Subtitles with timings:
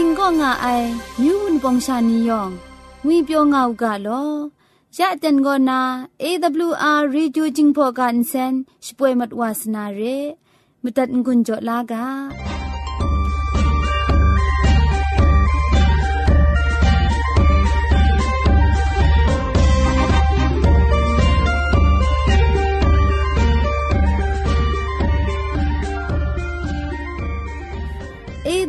[0.02, 0.66] ิงก็ง่าไอ
[1.20, 2.50] มิวนปองชานียอง
[3.04, 4.24] งุยเปียวง่าวกะลอ
[4.98, 5.80] ยะเต็นก็นา
[6.22, 8.52] AWR reducing for kan sen
[8.84, 10.00] ช่วยมัดวาสนาเร
[10.82, 12.06] มุตัดกุญจลากา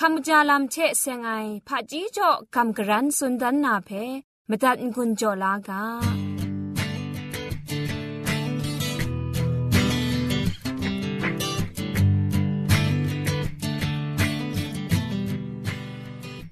[0.00, 1.30] คักไอมาจ่อคำกระจาลำเชะเซงไอ
[1.68, 3.90] ผาจีจ่อคำกระรันสุนดันนาเพ
[4.48, 5.82] มตัดกุญจ่อลากา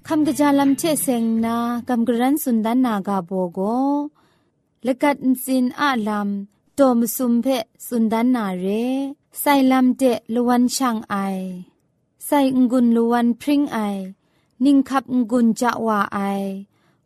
[0.07, 1.57] คำกระจาลำเชเซงนา
[1.87, 3.59] คำกระรันสุนดันนากาโบโก
[4.85, 7.47] ละกัดสินอาลำโตมสุมเพ
[7.87, 8.67] สุนดันนาเร
[9.39, 11.15] ไซลำเจลวันช่างไอ
[12.27, 12.31] ไซ
[12.71, 13.79] งุนลวนพริ้งไอ
[14.63, 16.19] นิ่งขับงุนจะว่าไอ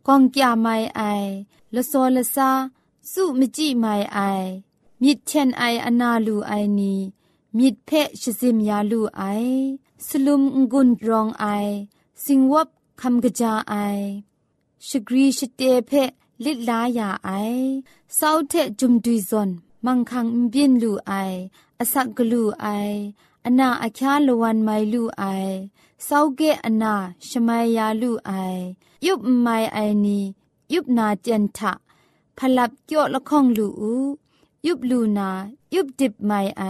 [0.07, 1.02] กองกยาไม่ไอ
[1.74, 2.50] ละโซละซา
[3.12, 4.19] สุมจิไม่ไอ
[5.02, 6.94] มิดเชนไออนาลูไอนี
[7.57, 7.90] มิดเพ
[8.22, 9.24] ชซิมยาลูไอ
[10.06, 10.41] สลุม
[10.72, 11.46] งุนรองไอ
[12.24, 12.68] สิงวบ
[13.01, 13.75] คำกระจาไอ
[14.88, 15.91] ชกรีชเตเพ
[16.46, 17.30] ลิดลายาไอ
[18.16, 19.50] เศร้าเทจุมดุยซอน
[19.86, 21.12] มังคังบินลูไอ
[21.80, 22.68] อสักกลูไอ
[23.50, 25.54] အနာအချားလဝန်မိုင်လူအိုင်
[26.08, 26.94] စောက်ကဲအနာ
[27.28, 28.62] ရှမယာလူအိုင်
[29.06, 30.20] ယုတ်မိုင်အိုင်နီ
[30.74, 31.08] ယုတ်နာ
[32.58, 33.94] ลับเจาะละข้องลูอู
[34.68, 35.30] ยุบลูนา
[35.74, 36.64] ยุบดิบไม่ไอ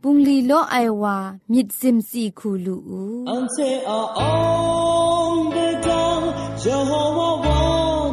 [0.00, 1.16] ปุงลีโลไอวา
[1.52, 2.76] มิดซิมซีคูลู
[3.28, 3.56] อันเซ
[3.88, 4.20] ออ
[5.30, 5.56] งเด
[5.86, 6.20] จัง
[6.60, 7.60] เจโฮวาวา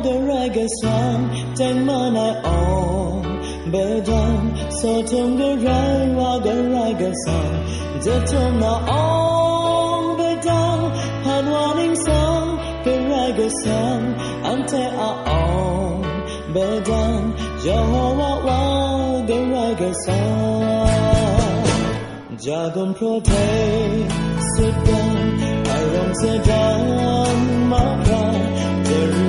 [0.01, 1.19] เดรกะซัม
[1.55, 2.57] เจนมานาออ
[3.15, 3.16] ง
[3.71, 4.43] bedan
[4.79, 7.37] so tumbe rai wa de rai ga sa
[8.05, 10.79] de tum na on bedan
[11.27, 12.21] han wanin sa
[12.85, 13.79] de rai ga sa
[14.51, 16.01] ante a on
[16.57, 17.21] bedan
[17.65, 18.59] jo ho wa wa
[19.31, 20.19] de rai ga sa
[22.47, 23.45] ja gon pro te
[24.51, 24.67] se
[25.75, 28.23] ai rong se dan ma pra
[28.89, 29.25] de ru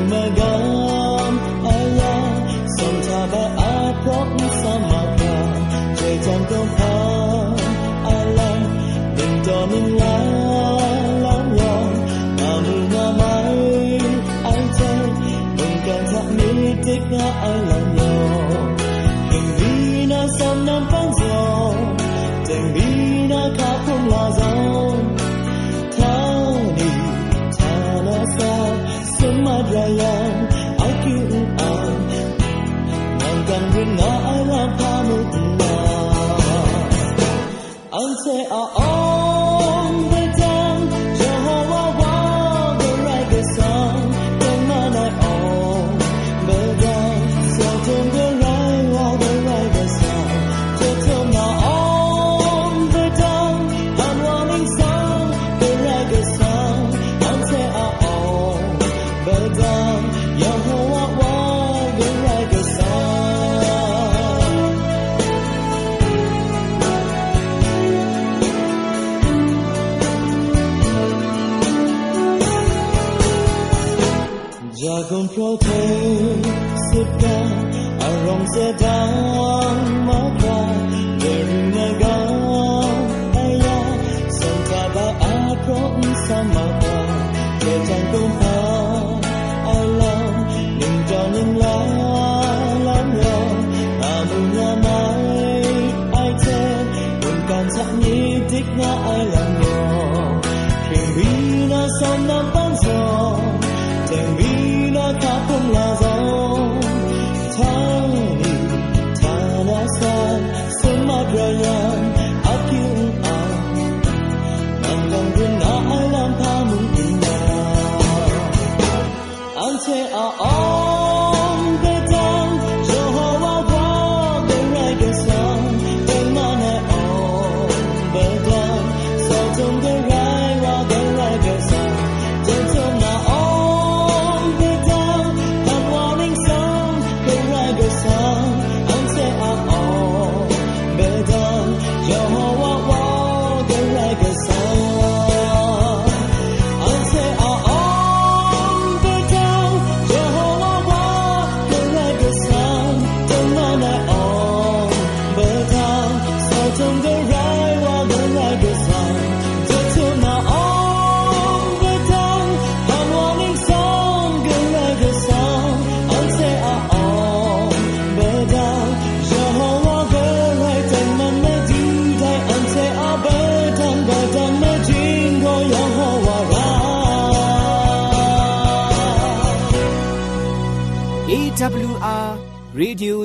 [143.98, 144.57] AWR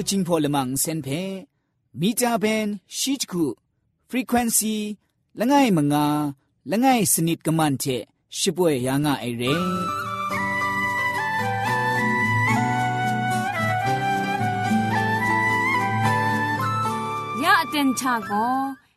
[0.08, 1.08] จิงพอลมังเซนเพ
[2.00, 3.46] มีจาเบนชิจคุ
[4.10, 4.76] frequency
[5.38, 6.06] ละไงมงา
[6.70, 7.84] ละไงสนิดกะมันเท
[8.38, 9.42] ชิป่วยยางะไอเร
[17.42, 18.32] ยะเต็นชาโก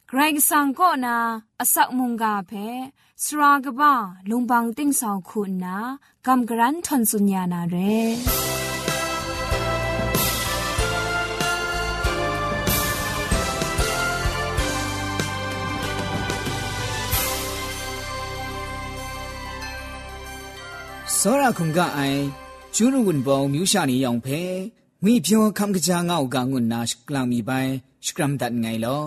[0.08, 0.20] ไกร
[0.50, 1.18] สังก็นา
[1.60, 2.52] อสักมุงกาเพ
[3.24, 3.94] สรากบ้า
[4.30, 5.78] ลุงบังติ้งสองคุณนา
[6.26, 7.76] กำกรันทนสุญญานาเร
[21.20, 22.22] စောရခုံကအိုင်
[22.76, 24.42] ကျူးရဝန်ပေါမြူရှာနေရောင်ဖဲ
[25.04, 27.72] မိပြောခမ်ကကြာငောက်ကငွန်းနာစကလမ်မီပိုင်
[28.06, 29.06] စကရမ်ဒတ်ငိုင်လော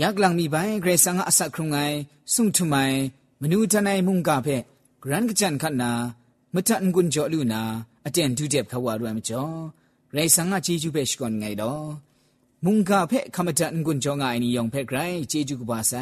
[0.00, 1.96] ယက်လမ်မီပိုင်ဂရေဆာငါအဆက်ခုံငိုင်
[2.34, 2.96] ဆုံထုမိုင်
[3.40, 4.56] မနူတနိုင်မှုန်ကဖဲ
[5.02, 5.92] ဂရန်ကကြန်ခတ်နာ
[6.54, 7.62] မတန်ကွန်ကြောလူနာ
[8.06, 9.56] အတန်ဒူတဲ့ခဝါရမကျော်
[10.14, 11.86] ရေဆာငါချီကျူပဲရှကွန်ငိုင်တော့
[12.64, 14.98] มุงกาเพคำจันกุนจงไงนี่ยองเพไกร
[15.28, 15.92] เจจูกบาไซ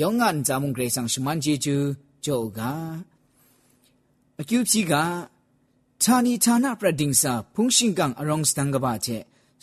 [0.00, 1.76] ยองงันจามุงเกรซังชมันเจจู
[2.22, 2.72] โจกา
[4.41, 4.93] အကျူပြီက
[6.03, 9.17] ဌာနီဌာနပရဒင်းစာဖုန်ရှင်ကန်အရောင်းစတန်ကဘာချေ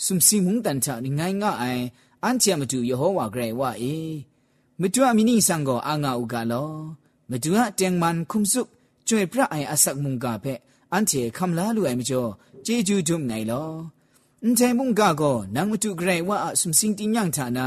[0.05, 1.85] စုံစီမုန်တန်ချာငိုင်းငါအိုင်
[2.23, 3.97] အန်ချာမတူယေဟောဝါဂရေဝါအေ
[4.81, 6.71] မတူအမီနီဆန်ကိုအာငါဥကလော
[7.31, 8.63] မတူအတန်မန်ခုံစု
[9.09, 10.55] ကျွေပြအိုင်အဆက်မုန်ကဖဲ
[10.93, 12.31] အန်ချေခမ်လာလူအိုင်မကျော်
[12.67, 13.71] ဂျေဂျူဒုံငိုင်လော
[14.43, 17.67] အန်ချေမုန်ကကိုနန်မတူဂရေဝါအစုံစင်တင်ညံဌာနာ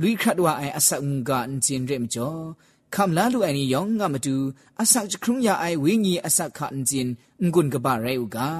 [0.00, 2.40] လူခတ်ဝါအိုင်အဆက်မုန်ကအန်ချင်ရဲမကျော်
[2.95, 4.35] คำลาลูไอนี่ยองงามาดู
[4.79, 7.07] อาศักจะครุงยาไอวิญีอาศักขันจิน
[7.53, 8.51] งุนกบะไรอุกา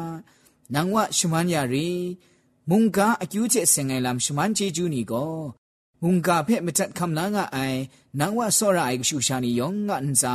[0.73, 1.89] นางว่าชุมันยารี
[2.69, 5.25] มุงกาอคิวเจเซงไงลำชุมันเจจูนี่ก็
[6.03, 7.57] มุงกาเพ่มจัดคำลางาไอ
[8.19, 10.33] นางว่าสอระไอชูชานี่ยองงาอันซา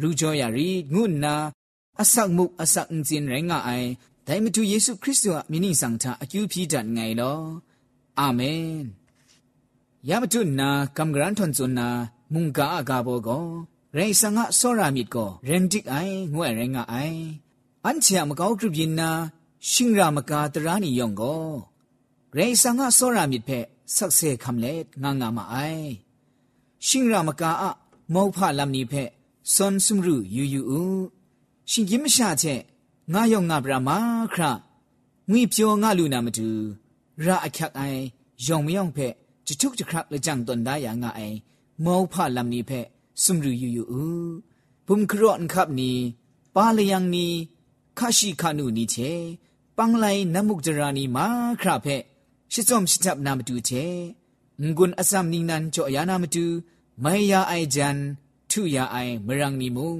[0.00, 1.34] รูจอยารีงุนนา
[1.98, 3.70] อาศักมุกอาศักจินไรงาไอ
[4.24, 7.34] แต่มาดูเยซูคริสต์ว่ามินิสังทาอคิวพีดันไงลอ
[8.18, 8.40] อาเม
[8.82, 8.86] น
[10.08, 11.88] ยามตุนนากำกรันทนจุนนา
[12.32, 13.30] มุงกาอากาโบโก
[13.94, 15.94] เรสังะสอรามิดโกเรนดิกไอ
[16.34, 16.94] งวยเรงะไอ
[17.84, 19.10] อันเชียมกาวกรุบินนา
[19.70, 21.22] ชิงรามกาตรานิยองโก
[22.34, 23.50] เรสังะสอรามิดเพ
[23.96, 25.56] สักเซคำเล็ดงางามาไอ
[26.86, 27.70] ชิงรามกาอะ
[28.14, 29.10] မောဖလမ်နီဖက်
[29.54, 31.04] စွန်စုမရုယူယူဦး
[31.70, 32.60] ရှင်ကြီးမရှာချက်
[33.12, 33.96] ငါယောငါဗြမာ
[34.32, 34.42] ခရ
[35.30, 36.48] ငွေပြောငါလူနာမတူ
[37.24, 38.00] ရအခက်အိုင်
[38.46, 39.14] ယောင်မယောင်ဖက်
[39.46, 41.06] จุกจุกครับเลยจังตนได้อย่างไง
[41.83, 42.81] မောဖလမ်နီဖဲ
[43.23, 44.07] စုံရူယူယူဥ
[44.87, 45.91] ဘုံခရော့န်ခပ်နီ
[46.55, 47.27] ပါလျံနီ
[47.97, 49.11] ခါရှိခနုနီချေ
[49.77, 51.25] ပန်းလိုက်နမုကြရာနီမာ
[51.61, 51.95] ခရဖဲ
[52.51, 53.85] ရှစ်စုံရှစ်ချပ်နာမတူချေ
[54.61, 56.45] ငွန်းအစမ်နီနန်ချောယာနာမတူ
[57.03, 57.97] မိုင်ယာအိုင်ဂျန်
[58.51, 59.93] ထုယာအိုင်မရန်နီမုံ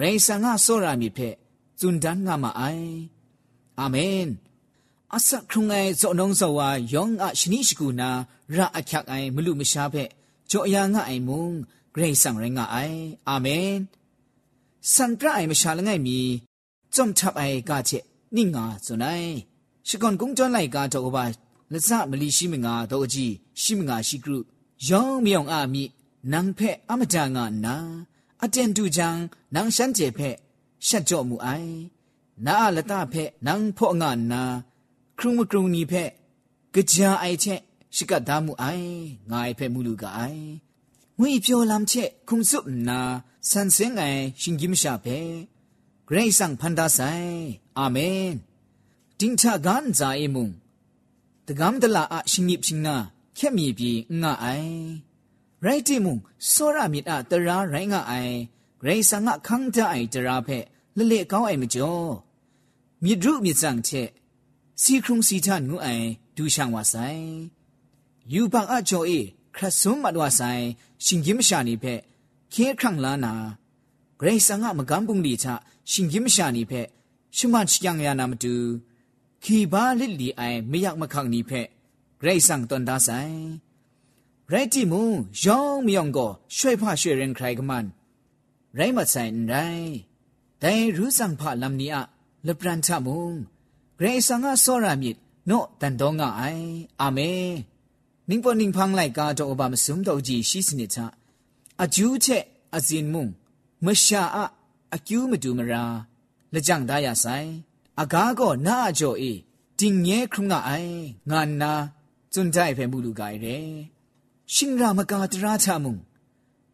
[0.00, 1.28] ရေဆန်ငါဆောရာမီဖဲ
[1.80, 2.90] ဇွန်ဒန်ငါမအိုင်
[3.78, 4.26] အာမင်
[5.14, 8.10] အစခုငိုင်ဇောနုံဇောဝါယောင်အရှနိရှိကူနာ
[8.56, 10.08] ရာအခက်အိုင်မလူမရှားဖဲ့
[10.45, 11.45] က်ကြောအယာငါအိုင်မုံ
[11.93, 13.71] ဂရိတ်ဆောင်ရငါအိုင်အာမင်
[14.93, 16.19] စန်ပရအိုင်မရှာလငယ်မီ
[16.95, 17.91] จอมทับไอกาเจ
[18.35, 19.23] นิ่งาสุนัย
[19.87, 21.25] ชิกอนกุงจอนไลกาโตอบา
[21.73, 24.37] ละซะมลีရှိမငါတော့အကြီးရှိမငါရှိကရု
[24.87, 25.83] ယောင်မြောင်အာမိ
[26.31, 27.75] နန်ဖဲအမတငါနာ
[28.43, 29.07] အတန်တူချံ
[29.53, 30.29] နန်ရှန်ကျေဖဲ
[30.87, 31.73] ရှက်ကြော့မှုအိုင်
[32.45, 34.41] နာလတဖဲနန်ဖော့ငါနာ
[35.17, 36.09] ครุงมกรุงนี้เพะ
[36.73, 37.09] กะจา
[37.94, 38.90] ရှိကဒါမှုအိုင်
[39.30, 40.46] ငါအဖက်မှုလူကအိုင်
[41.20, 43.00] ငွေပြောလမ်းချက်ခုံစုနာ
[43.50, 45.18] ဆန်စင်ငိုင်ရှင်ကြီးမရှာပဲ
[46.08, 47.34] ဂရိတ်ဆန်ဖန်ဒါဆိုင်
[47.78, 48.28] အာမင်
[49.18, 50.48] တင်းချာကန်ဇာအေမုံ
[51.46, 52.96] တကမ်ဒလာအရှင်ကြီးရှင်နာ
[53.38, 54.76] ခက်မြေပြီးငါအိုင်
[55.64, 56.16] ရိုက်တီမုံ
[56.52, 58.36] စောရမြစ်အတရာရိုင်းငါအိုင်
[58.80, 60.64] ဂရိတ်ဆန်ငါခန်းတအိုင်တရာဖက်
[60.96, 62.10] လလေကောင်းအိုင်မကျော်
[63.04, 64.08] မြစ်ဒုမြစ်စံချက်
[64.82, 67.26] စီခုံစီချန်ငူအိုင်ဒူရှန်ဝါဆိုင်
[68.32, 69.20] ယူပန်အကျော်အေ
[69.56, 70.64] ခရဆွမ်မတော်ဆိုင်
[71.04, 72.00] ရှင်ကြီးမရှာနေဖက်
[72.52, 73.34] ခင်းခန့်လာနာ
[74.18, 75.46] ဂရိဆန်ကမကန်းပုန်လီချ
[75.90, 76.86] ရှင်ကြီးမရှာနေဖက်
[77.36, 78.54] ရှမန်ချျံရနာမတူ
[79.44, 81.66] ခီဘာလစ်လီအိုင်မယက်မခန့်နေဖက်
[82.20, 83.36] ဂရိဆန်တန်ဒါဆိုင်
[84.50, 85.02] ရိုက်တီမူ
[85.44, 87.86] ယောင်းမြောင်ကိုရွှေဖရွှေရင်ခရိုင်ကမန်
[88.78, 89.94] ရိုင်းမဆိုင်ရိုင်း
[90.62, 91.98] ဒိုင်ရူးဆောင်ဖလမ်နီအ
[92.46, 93.24] လပရန်ချမုံ
[93.98, 95.16] ဂရေဆန်ငါစောရမြစ်
[95.50, 96.66] နော့တန်တော့ငါအိုင်
[97.00, 97.50] အာမင်
[98.28, 101.14] 宁波宁旁来家做把么什么都记西斯尼查，
[101.76, 103.32] 阿九切阿金木，
[103.78, 104.52] 么下阿
[104.88, 106.06] 阿九么杜么啦，
[106.50, 107.62] 那讲大呀塞，
[107.94, 109.44] 阿家个那叫伊，
[109.76, 111.92] 今年空那哎，俺那
[112.28, 113.90] 存在片不如改嘞，
[114.44, 115.96] 新让么家的拉查木，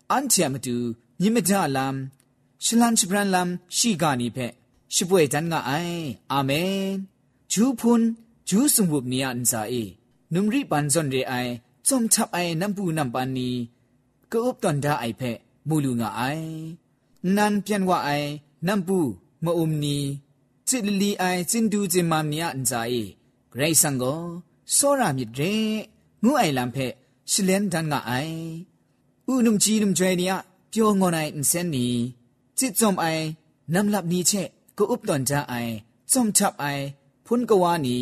[0.07, 2.09] 安切么杜你么家 lam，
[2.59, 4.55] 是兰是不然 lam，西家尼片，
[4.89, 7.07] 是不会咱个哎，阿门，
[7.47, 8.17] 主潘
[8.47, 9.99] 主送我尼安在伊。
[10.34, 11.34] นุมรีปันซอนเรไอ
[11.88, 13.50] จอมทับไอน้ำปูน้ำปันนี
[14.32, 15.22] ก็อุบตอนดาไอเพ
[15.68, 16.22] มูลูงาไอ
[17.36, 18.10] นันเปียนว่าไอ
[18.68, 18.98] น้ำปู
[19.44, 19.98] มะอุมนี
[20.68, 22.94] จิลลีไอจินดูจิมามเนียนซาเอ
[23.56, 24.04] ไรสังโก
[24.74, 25.42] โซรามิเร
[26.24, 26.78] งูไอลำเพ
[27.32, 28.14] ชิเลนดันงาไอ
[29.28, 30.34] อุนุมจีนุมจวยเนีย
[30.70, 31.88] เปียวงอนไออินเซนนี
[32.58, 33.06] จิตจอมไอ
[33.74, 34.32] น้ำลับนี้เช
[34.78, 35.54] ก็อุบตอนดาไอ
[36.12, 36.66] จอมทับไอ
[37.26, 37.98] พุนกวานี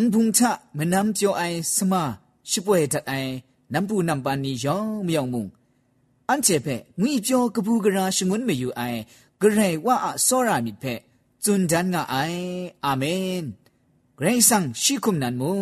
[0.00, 0.40] န်ဘုံချ
[0.76, 1.92] မနမ်ကျော်အိုင်စမ
[2.50, 3.32] ရှိပွဲတအိုင်
[3.72, 5.44] နမ်ပူနမ်ပန်နီယောင်မြောင်မုံ
[6.28, 9.00] အန်ချေဖဲငွေပြောကပူကရာရှငွန်းမေယူအိုင်
[9.40, 10.94] ဂရေဝါအစောရာမိဖဲ
[11.44, 12.44] ဇွန်ဒန်ငါအိုင်
[12.84, 13.42] အာမင်
[14.18, 15.58] ဂရေဆန်ရှိခုမနန်မုံ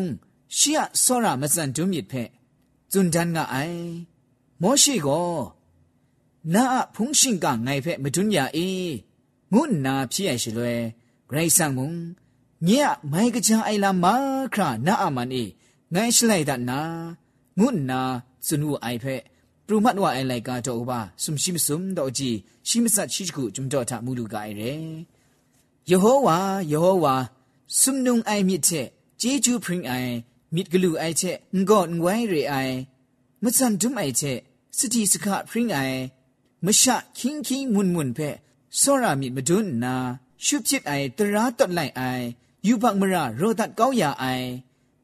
[0.56, 2.22] ရှီယစောရာမစန်ဒုမြစ်ဖဲ
[2.92, 3.82] ဇွန်ဒန်ငါအိုင်
[4.62, 5.32] မောရှိကို
[6.54, 8.68] နာအဖုန်ရှင်ကငိုင်ဖဲမဒုညာအေ
[9.52, 10.72] ငုနာဖြစ်ရရှိလွဲ
[11.28, 11.90] ဂရေဆန်မုံ
[12.68, 12.70] ည
[13.12, 14.06] မိုင်ကကြအိုင်လာမ
[14.54, 15.44] ခရနာအမန်အေ
[15.92, 16.80] ငိုင်းရှလိုက်ဒနာ
[17.58, 18.00] ငုနာ
[18.46, 19.16] စွနူအိုင်ဖဲ
[19.66, 22.36] ပရမတ်ဝအိုင်လိုက်ကတော့ဘာဆုမရှိမစုံတော့ကြည့်
[22.68, 24.72] ရှိမစတ်ရှိခုဂျုံတော့ထမူလူကအိုင်ရဲ
[25.90, 26.38] ယေဟောဝါ
[26.72, 27.14] ယေဟောဝါ
[27.80, 28.86] ဆုမနုံအိုင်မြစ်ချက်
[29.20, 30.12] ဂျေဂျူပရင်အိုင်
[30.54, 31.36] မြစ်ဂလူအိုင်ချက်
[31.68, 32.76] ငေါငွိုင်းရေအိုင်
[33.42, 34.38] မစန်ဒုံအိုင်ချက်
[34.78, 36.00] စတိစခပရင်အိုင်
[36.66, 38.30] မရှခင်းခင်းမွန်မွန်ဖဲ
[38.80, 39.94] စောရမြစ်မဒွန်းနာ
[40.44, 42.26] ရှုဖြစ်အိုင်တရာတော့လိုက်အိုင်
[42.66, 44.48] ယူဘမရာရောဒတ်ကောင်းရာအိုင်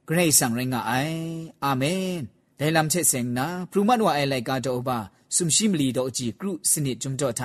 [0.09, 1.19] ဂရိတ်ဆန်ရင်ငါအိုင်
[1.65, 2.15] အာမင်
[2.59, 4.99] ဒိုင်လမ်ချက်စင်နာပရူမတ်ဝအိုင်လိုက်ကတော့ဘာ
[5.35, 7.41] ဆုမရှိမလီတော့အကြည့်ကရုစနစ်ဂျုံတော့ထ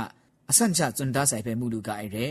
[0.50, 2.30] အစန်ချဇွန်ဒါဆိုင်ပဲမူလူကအိုင်ရဲ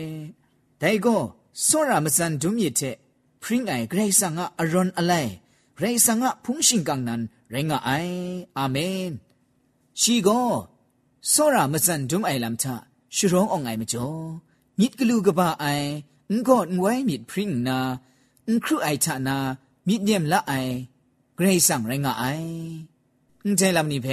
[0.81, 1.21] ဒိုင်ကော
[1.67, 2.95] စောရမစန်ဒုမြစ်တဲ့
[3.43, 5.31] ဖရင်အိုင်ဂရိတ်ဆန်ငါအရွန်အလိုက်
[5.77, 7.21] ဂရိတ်ဆန်ငါဖုန်ရှင်ကန်နန်
[7.53, 8.17] ရင်ငါအိုင်
[8.57, 9.05] အာမင်
[10.01, 10.49] ရှီကော
[11.33, 12.65] စောရမစန်ဒုမအိုင်လမ်ချ
[13.15, 14.23] ရှုရောင်းအောင်အိုင်မကျော်
[14.79, 15.89] ညစ်ကလူကပါအိုင်
[16.29, 17.79] อุกอนไว้มิดพริ้งนา
[18.47, 19.37] อุครูไอชานา
[19.87, 20.53] มิดเยี่ยมละไอ
[21.35, 22.25] เกรซังไรงาไอ
[23.45, 24.07] อุเจลำนี้เพ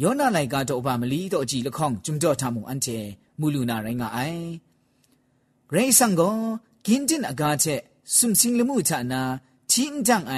[0.00, 2.86] ย้อนอะไรกาโตอบามลีโตจีละข้องจุมจ่อทามุอันเจ
[3.40, 4.18] มูลูนาไรงาไอ
[5.68, 6.30] เกรซังก็
[6.86, 7.64] กินจินอากาเจ
[8.16, 9.22] สุมสิงละมูชานา
[9.70, 10.34] ทิ้งจังไอ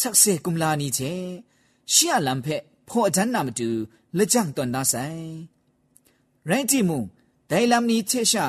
[0.00, 1.00] สักเซกุมลานีเจ
[1.92, 2.46] ชียลำเพ
[2.88, 3.70] พ่อจันนามดู
[4.16, 4.94] ละจังตอนดาไซ
[6.46, 6.98] ไรจิมุ
[7.48, 8.46] ไดลำนี้เชชา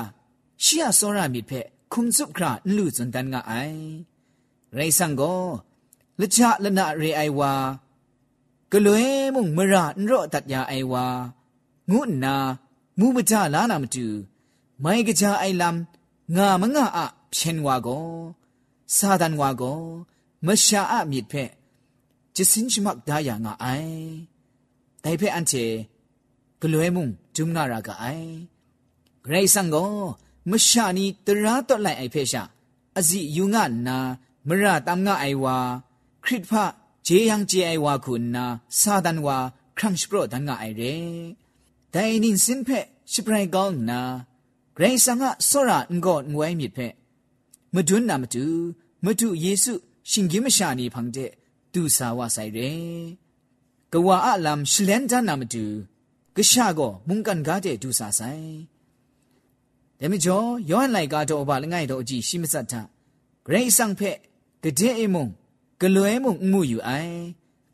[6.84, 7.52] ะเรไอวา
[8.72, 11.04] กลวยมุงมระนรอตัดยาไอวา
[11.90, 12.34] งูนา
[12.98, 14.06] มูมจาลานามตู
[14.80, 17.88] ไม่กะจาไอลำงามงะอะเพียนวาโก
[18.96, 19.62] ซาดันวาโก
[20.46, 21.34] มชาอะมิดเพ
[22.34, 23.66] จิสินชมักดายางะไอ
[25.02, 25.52] ไดเพอันเจ
[26.60, 28.04] กลวยมุงจุมนารากะไอ
[29.22, 29.76] เกรซังโก
[30.49, 32.43] မရှာနီတရာတော့လိုက်အိုက်ဖဲရှာ
[32.99, 33.97] အစီယူငါနာ
[34.47, 35.57] မရတမ်ငါအိုင်ဝါ
[36.23, 36.51] ခရစ်ဖ
[37.07, 38.45] ဂျေယံဂျေအိုင်ဝါခုနာ
[38.79, 39.37] စာဒန်ဝါ
[39.77, 40.93] ခရမ်ရှ်ပရဒန်ငါအိုင်ရဲ
[41.93, 42.79] ဒိုင်နင်းစင်ဖဲ
[43.11, 44.01] ရှပရိုင်ကောင်းနာ
[44.75, 46.87] ဂရိဆာငါဆောရာငေါငွိုင်းမြစ်ဖဲ
[47.73, 48.45] မဒွန်းနာမတူ
[49.05, 49.73] မတူယေစု
[50.09, 51.31] ရှင်ကြီးမရှာနီဖန်တဲ့
[51.73, 52.71] သူစာဝဆိုင်ရဲ
[53.93, 55.63] ကဝါအလမ်ရှလန်ဒန်နာမတူ
[56.35, 58.49] ကရှာကောမုန်ကန်ကားတဲ့သူစာဆိုင်
[60.01, 62.75] ဒါမကျော်ယောဟန်လိုက်ကားတော့ဘာလငိုင်တော့အကြည့်ရှိမစတ်ထဂ
[63.51, 64.17] ရိတ်ဆောင်ဖက်
[64.63, 65.25] ကတဲ့အမုံ
[65.81, 67.15] ကလွဲမုံမှုယူအိုင်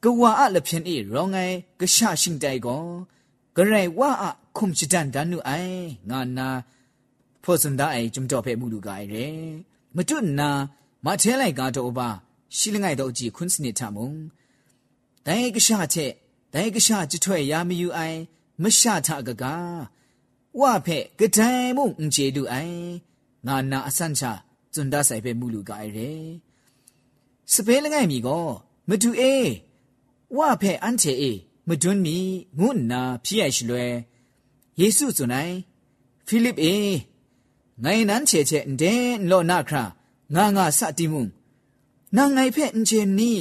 [0.04, 2.84] ကဝါအလဖြင်အေရောငိုင်ကရှာရှင်တိုင်ကို
[3.56, 4.26] ဂရိတ်ဝါအ
[4.58, 5.80] ခုံချဒန်ဒန်နုအိုင်
[6.10, 6.48] ငါနာ
[7.44, 9.28] ဖို့စန်ဒအိုင်ဂျုံတော့ဖက်မှုလူကအိုင်ရဲ
[9.96, 10.50] မတွနာ
[11.06, 12.10] မထဲလိုက်ကားတော့ဘာ
[12.58, 14.10] ရှိလငိုင်တော့ကြည့်ခွန်းစနစ်ထမုံ
[15.26, 16.12] ဒိုင်ကရှာချက်
[16.54, 18.20] ဒိုင်ကရှာကြွထွဲရမယူအိုင်
[18.64, 19.95] မရှာထကကား
[20.60, 22.80] ဝဖဲကတိုင်မုံအင်ကျေလူအိုင်
[23.48, 24.24] ငါနာအဆန့်ချ
[24.74, 26.12] ဇွန်ဒါဆိုင်ဖဲမူလူကအိုင်ရဲ
[27.54, 28.46] စပဲလငိုင်မီကော
[28.90, 29.36] မတူအေ
[30.38, 31.32] ဝဖဲအန်ချေအေ
[31.68, 32.18] မဒွန်းမီ
[32.60, 33.94] ငုနာဖြစ်ရရှိလွယ်
[34.80, 35.56] ယေစုဇွန်နိုင်
[36.28, 36.76] ဖိလိပအေ
[37.84, 38.94] ငိုင်နန်းချေချေဒဲ
[39.30, 39.84] လောနာခရာ
[40.36, 41.22] ငါငါစတိမှု
[42.16, 43.32] နာငိုင်ဖက်အင်ချေနီ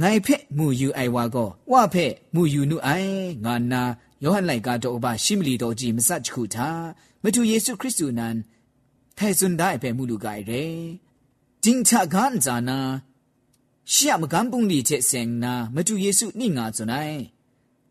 [0.00, 3.14] ငိုင်ဖက်မူယူအိုင်ဝါကောဝဖက်မူယူနုအိုင်
[3.44, 3.82] ငါနာ
[4.24, 6.68] ယောဟန်လိုက်ကတော့ဘာရှိမလီတော်ကြီးမစတ်ချခုတာ
[7.22, 8.36] မတူယေရှုခရစ်သူနန်
[9.16, 10.64] ထဲစွန်ဒိုင်ဖက်မူလူကအိုင်ရဲ
[11.62, 12.78] ဂျင်းချကန်ဇာနာ
[13.92, 17.18] ရှီယမကန်ပုန်လီချက်စင်နာမတူယေရှုနိငါဇွန်နိုင်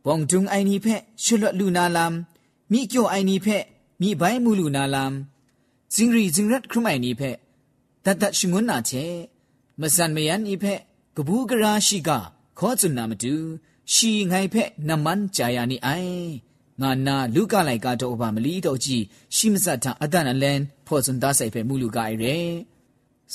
[0.06, 2.14] ဘောင်တုံအိုင်နီဖက်ရှလွတ်လူနာလမ်
[2.72, 3.64] မိကျော်အိုင်နီဖက်
[4.02, 5.14] မိဘိုင်းမူလူနာလမ်
[5.94, 7.38] ဇင်ရီဇင်ရတ်ခရမိုင်နီဖက်
[8.06, 9.06] တတ်တတ်ရှငွန်းနာချေ
[9.80, 10.80] မစန်မယန်ဤဖက်
[11.16, 12.10] ကဘူးကရာရှိက
[12.60, 13.34] ခေါ်စွန်နာမတူ
[13.92, 16.14] ရှိငိုင်ဖက်နမန်ဂျာယာနီအိုင်
[16.82, 19.04] ငါနာလူကလိုက်ကတော့ဘာမလီတော့ကြည့်
[19.36, 22.38] ရှိမစတ်တာအတန်အလန်ဖော်စွန်သားဆိုင်ဖက်မူလူကအိုင်ရဲ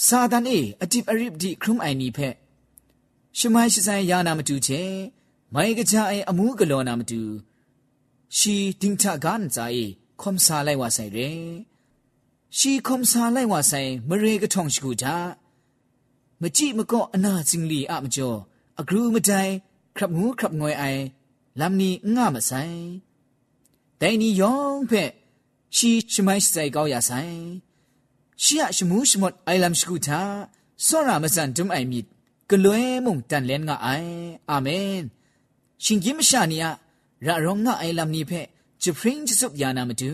[0.06, 2.34] စာဒန်အေအတိပအရစ်ဒီခရုမိုင်နီဖက်
[3.38, 4.82] ရှမိုင်းရှိဆိုင်ယာနာမတူချေ
[5.54, 7.20] မိုင်ကကြအိုင်အမှုကလောနာမတူ
[8.36, 9.84] ရှီဒင်းချကန်ဇာအေ
[10.20, 11.30] ခွန်ဆာလိုက်ဝဆိုင်ရဲ
[12.58, 15.16] ရှီခွန်ဆာလိုက်ဝဆိုင်မရေကထုံရှိကူတာ
[16.42, 18.38] မကြည့်မကော့အနာစင်လီအမကျော်
[18.80, 19.52] အဂရုမတိုင်
[19.98, 20.84] ครับงูครับงวยไอ
[21.60, 22.52] ลำนี้ง่ามะไซ
[23.98, 25.04] แต่นี่ยองเพ่
[25.76, 27.12] ชีชไมไซกาวยาไซ
[28.42, 30.22] ชีอะชมูชมดไอลำชกูทา
[30.86, 32.06] สรามะสันตุมไอมิด
[32.50, 33.88] กะลวยมุงตันเลนงะไอ
[34.50, 34.68] อาเม
[35.02, 35.04] น
[35.84, 36.72] ชิงกิมชาเนีอะ
[37.26, 38.40] ระรองงะไอลำนี้เพ่
[38.82, 40.12] จะพริ้งจะสุบยานามาดู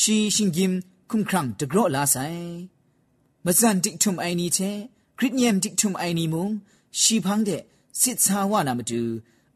[0.00, 0.72] ชีชิงกิม
[1.10, 2.16] คุมครังตะกรอลาไซ
[3.44, 4.58] มะซันติกทุมไอนี้เช
[5.18, 6.50] คริตเนียมติกทุมไอนี้มุง
[7.00, 7.50] ชีพังเด
[8.00, 9.00] စစ်စာဝနာမတူ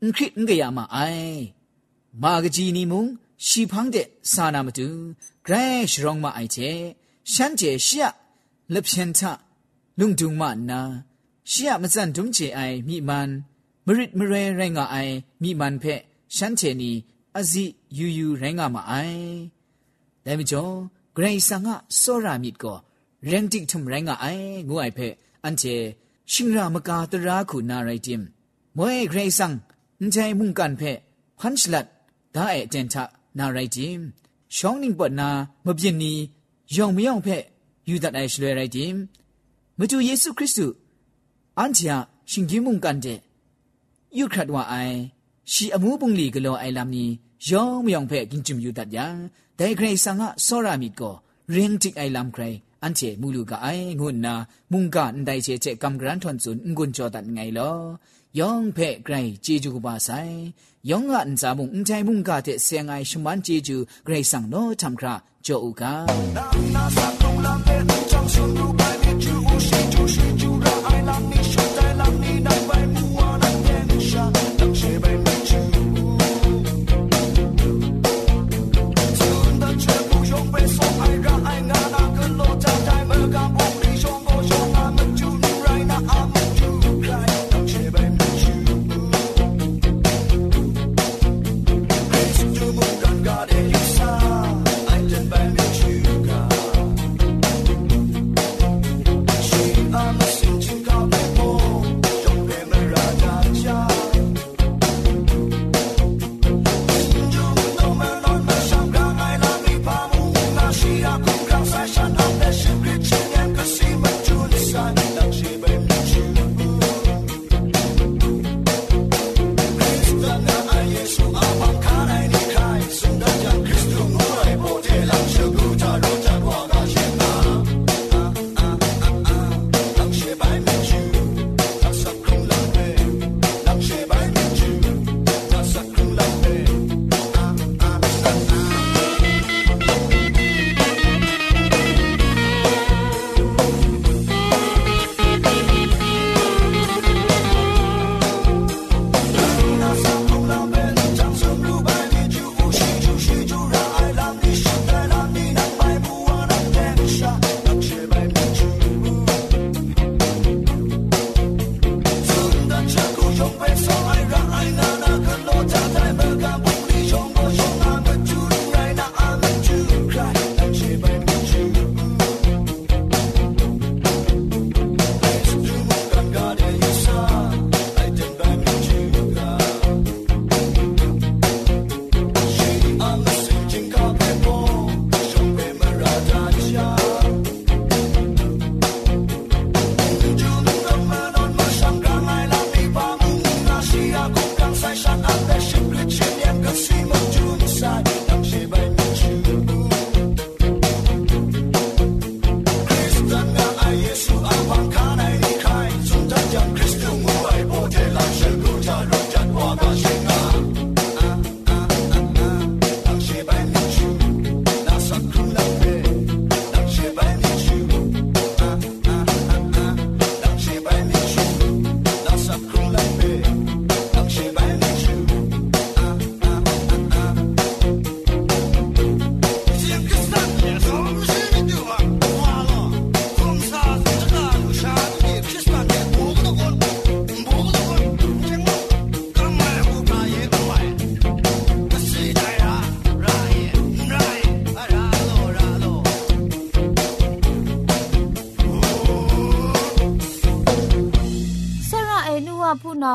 [0.04, 1.38] အခိငရမအိုင်
[2.22, 3.04] မာဂကြီးနီမုံ
[3.46, 4.86] ရှိဖန်းတဲ့စာနာမတူ
[5.46, 6.70] ဂရဲရှရောင်းမအိုင်ချေ
[7.32, 8.04] ရှမ်းကျေရှရ
[8.74, 9.20] လပျန်ထ
[9.98, 10.80] လုံဒုံမနာ
[11.50, 13.28] ရှရမစန်ဒုံချေအိုင်မိမန်
[13.86, 16.00] မရစ်မရဲရိုင်းကအိုင်မိမန်ဖက်
[16.36, 16.90] ရှမ်းချေနီ
[17.38, 17.64] အစီ
[17.98, 19.26] ယူယူရိုင်းကမအိုင်
[20.24, 20.74] ဒါမကျော်
[21.16, 22.78] ဂရိဆာငါစောရာမိကော
[23.30, 25.74] ရန်တိထုံရိုင်းကအိုင်ငူအိုင်ဖက်အန်ချေ
[26.32, 28.22] ชิงรามกาตราขุนาไรติม
[28.76, 29.52] มวยเกรซัง
[30.02, 30.82] นใจมุ่งกันเพ
[31.38, 31.86] พันชลัด
[32.34, 33.04] ดาเอเจนทะ
[33.38, 34.00] นาไรติม
[34.56, 35.28] ช่องนิ่งปนา
[35.64, 36.12] มเบียนนี
[36.76, 37.28] ยองไม่ยองเพ
[37.88, 38.96] ยูดัดไอชลวยไรติม
[39.78, 40.76] มจูเยซูคริสต์
[41.58, 41.94] อันเทีย
[42.30, 43.06] ชิงกิมุ่งกันเด
[44.18, 44.74] ยูครัดว่าไอ
[45.52, 47.04] ชีอมูปุงลีกโลไอลามนี
[47.50, 49.16] ยองไม่ยองเพกินจุมยูดัดยัง
[49.56, 51.10] แต่เกรซังอะโซรามิดก็
[51.50, 52.42] เรียงจิกไอลามใคร
[52.85, 53.67] อันเจมูลูกไอ
[53.99, 54.35] งุนนา
[54.71, 57.71] มุงกานไดเจเจกำกรันทนสุนงุนจอดันไงลอ
[58.39, 59.15] ยองเพ่ไกร
[59.45, 60.09] จีจูกบาไซ
[60.89, 65.93] ยองอันจามุงใจมุงกาเตเสียงไอชมันจีจูไกรสังโนทำคราโจอุกา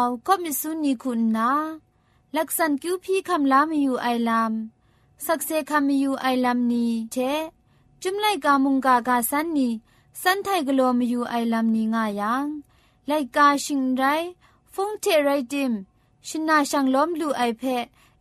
[0.02, 1.52] าวก็มิสุนีคุณนา
[2.36, 4.54] ลักษณคิวพี่คำลามอยู่ไอลาม
[5.26, 7.18] สักเซคำมีอยู่ไอลามนี้เท
[8.02, 9.70] จุมไลกามุงกากาสันนี
[10.22, 12.46] สันไทกลมอยู่ไอลามนี้ง่ายัง
[13.08, 14.04] ไลกาชิงไร
[14.74, 15.72] ฟงเทไรดิม
[16.28, 17.64] ชินาชังล้อมลูไอเพ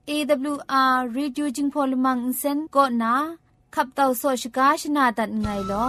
[0.09, 3.15] AWR Reducing Polymer Insen ก็นา
[3.75, 5.87] ขับเต่าโซชกาชนาตัดไงลอ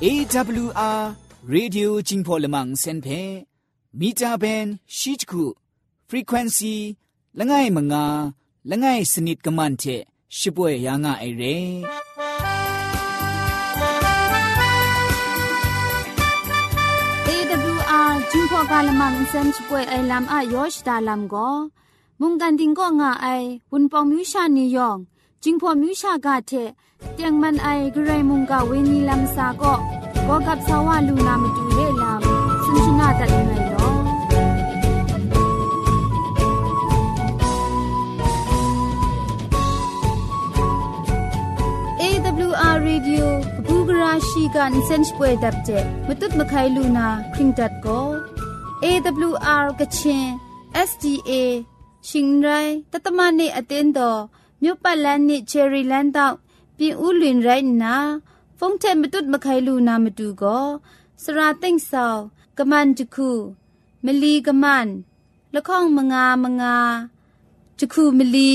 [0.00, 3.46] AWR Radio Jingpo Lemang Senpe
[3.92, 5.54] Mita Ben Shichku
[6.06, 6.96] Frequency
[7.36, 8.32] Langai Manga
[8.64, 11.82] Langai Snit Kamante Shipwe Yanga Ere
[17.28, 21.70] AWR Jingpo Kalamang Sen Shipwe Lam A Yosh Dalam Go
[22.20, 25.06] Mungan Ding Go Nga Ai Wun Pong Misha Ni Yong
[25.44, 26.52] จิงพอมิวชากาเท
[27.14, 29.74] เตียงมันไอกรมุงกาเวนีลัมซาก็
[30.28, 32.20] ก็กับสาวาลูนามดูเลลาม
[32.64, 33.94] สุนชนาตัดไงเนาะ
[41.98, 42.02] เอ
[42.50, 43.24] วอาร์รีดิโอ
[43.66, 45.70] บูกราชิกันเซนช์ป่วยดับเจ
[46.06, 48.00] มตุดมะไคลูนาคริงดัดก็
[48.84, 50.24] AWR กะชิน
[50.88, 51.32] SDA
[52.08, 52.48] ชิงไร
[52.92, 54.12] ตัตตมะนี่อตินดอ
[54.61, 56.37] မြို့ပတ်လန်းနစ်ချယ်ရီလန်းတောက်
[56.77, 57.95] ပြင်ဦးလွင်ရိုင်းနာ
[58.57, 60.67] ဖုန်ထဲမတုတ်မခိုင်လူနာမတူကို
[61.23, 62.21] စရာသိမ့်ဆောင်
[62.57, 63.31] ကမန်တခု
[64.05, 64.87] မလီကမန်
[65.53, 66.77] လခေါင်မငါမငါ
[67.79, 68.53] တခုမလီ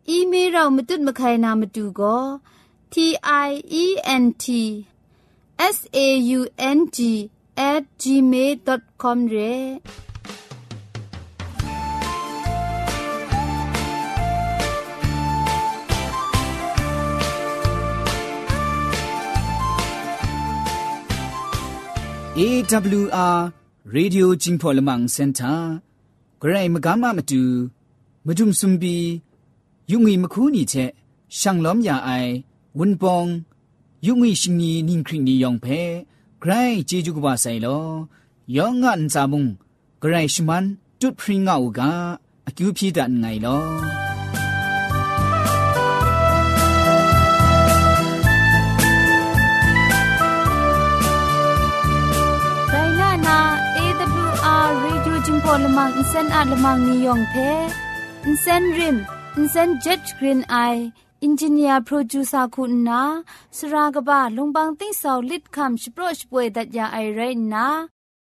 [0.08, 2.24] အီးမေးလ်တော့မတွတ်မခိုင်နာမတူကော
[2.92, 2.94] t
[3.46, 3.48] i
[3.82, 3.84] e
[4.22, 4.46] n t
[5.74, 5.98] s a
[6.38, 6.40] u
[6.76, 6.98] n g
[8.02, 9.64] @gmail.com ရဲ့
[22.40, 23.52] AWR
[23.96, 25.60] Radio Jingpo Lamang Center
[26.40, 27.42] ဂရိုင်မကမမတူ
[28.26, 28.96] မဒုံစွန်ဘီ
[29.90, 30.90] ယုံငီမခုနီချက်
[31.38, 32.32] ရှန်လောမြအိုင်
[32.78, 33.28] ဝွန်ပောင်
[34.06, 35.80] ယုံငီရှင်နီနင်းခရင်နီယောင်ဖဲ
[36.42, 37.86] ဂရိုင်ဂျေဂျူကဘာဆိုင်လော
[38.56, 39.44] ယောငန်စာမုံ
[40.02, 40.64] ဂရိုင်ရှမန်
[41.00, 41.80] တွတ်ဖရင်ငါအူက
[42.48, 44.09] အကျူဖြီတန်ငိုင်လော
[55.49, 57.35] อลมังอินเซนอาลมังนิยองเพ
[58.25, 58.97] อินเซนริม
[59.35, 60.55] อินเซนเจ็ดกรีนไอ
[61.23, 63.01] อินจิเนียร์โปรดิวเซอร์คุณนา
[63.57, 67.19] สรากบะลงบางติ้งสาวลิดคำสโปรชป่วยดัดยาไอไร
[67.53, 67.67] นา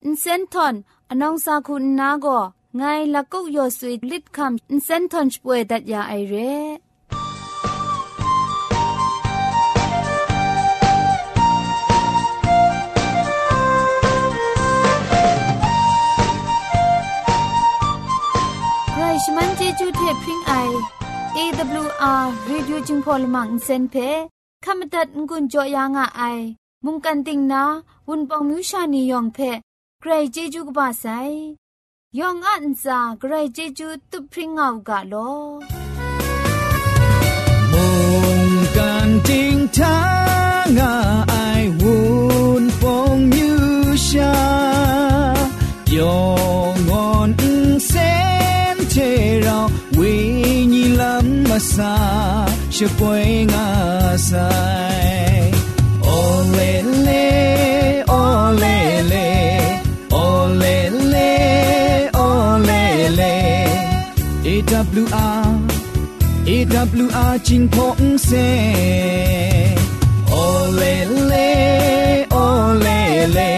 [0.05, 0.75] อินเซนทอน
[1.11, 2.41] อนองซาคุณนาก็
[2.77, 2.83] ไง
[3.15, 6.35] ละกุกยอสุยลิดคำอินเซนทอนป่วยดัดยาไอเร
[20.14, 20.54] ลพริ้งไอ
[21.38, 23.96] AWR reducing polymer เซนเพ
[24.66, 26.40] ขมตัดงุนจอยางอ้าย
[26.86, 27.64] มุงกันติงนา
[28.08, 29.38] วุนปองมิวชานียองเพ
[30.00, 31.06] ใครเจจูกบาไซ
[32.20, 35.32] ยองอันซาใครเจจูตุพริ้งเอากาลอ
[37.72, 37.86] มุ
[38.40, 40.19] งกันติงทา
[51.74, 51.94] စာ
[52.76, 53.68] ရှပွင့်ငါ
[54.30, 54.52] ဆို
[54.96, 55.50] င်
[56.18, 56.72] Ole
[57.08, 57.26] le
[58.22, 58.78] ole
[59.12, 59.28] le
[60.28, 60.78] ole
[61.14, 61.32] le
[62.28, 62.84] ole
[63.20, 63.34] le
[64.46, 65.48] AWR
[66.50, 68.32] AWR จิงพงเซ
[70.48, 70.94] Ole
[71.32, 71.50] le
[72.46, 73.00] ole
[73.38, 73.52] le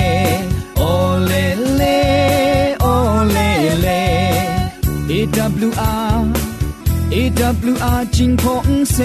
[7.42, 8.98] AWR จิงพงเซ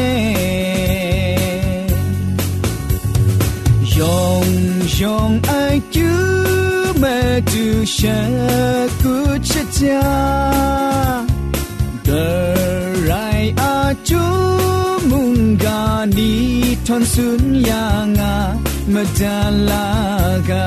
[3.96, 4.46] ยอง
[5.00, 5.52] ยองไอ
[5.94, 6.10] จู
[6.98, 7.04] เม
[7.50, 7.64] จู
[7.96, 8.18] ชะ
[9.02, 9.14] กุ
[9.50, 10.06] ชะจา
[12.06, 12.26] The
[13.10, 14.24] right are chu
[15.10, 15.82] mung ga
[16.16, 16.32] ni
[16.86, 18.34] ton sun ya nga
[18.92, 20.66] madalaga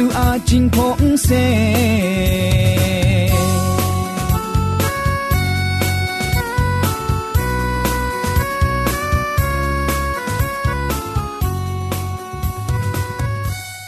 [0.00, 1.28] ลูอาจิงพงเซ